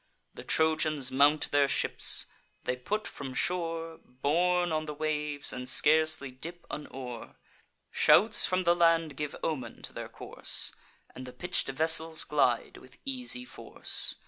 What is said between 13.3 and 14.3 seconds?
force.